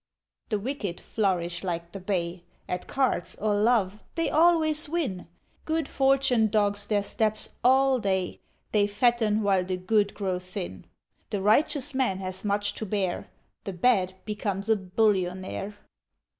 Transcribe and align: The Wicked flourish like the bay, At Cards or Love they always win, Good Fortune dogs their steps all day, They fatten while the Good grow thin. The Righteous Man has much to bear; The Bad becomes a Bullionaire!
The 0.49 0.57
Wicked 0.57 0.99
flourish 0.99 1.63
like 1.63 1.91
the 1.91 1.99
bay, 1.99 2.43
At 2.67 2.87
Cards 2.87 3.35
or 3.35 3.53
Love 3.53 4.03
they 4.15 4.31
always 4.31 4.89
win, 4.89 5.27
Good 5.65 5.87
Fortune 5.87 6.47
dogs 6.47 6.87
their 6.87 7.03
steps 7.03 7.53
all 7.63 7.99
day, 7.99 8.39
They 8.71 8.87
fatten 8.87 9.43
while 9.43 9.63
the 9.63 9.77
Good 9.77 10.15
grow 10.15 10.39
thin. 10.39 10.85
The 11.29 11.39
Righteous 11.39 11.93
Man 11.93 12.17
has 12.17 12.43
much 12.43 12.73
to 12.77 12.85
bear; 12.87 13.29
The 13.65 13.73
Bad 13.73 14.15
becomes 14.25 14.69
a 14.69 14.75
Bullionaire! 14.75 15.75